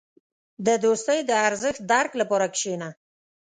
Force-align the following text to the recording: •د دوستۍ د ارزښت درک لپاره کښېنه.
•د 0.65 0.67
دوستۍ 0.83 1.19
د 1.29 1.31
ارزښت 1.47 1.81
درک 1.91 2.11
لپاره 2.21 2.45
کښېنه. 2.55 2.89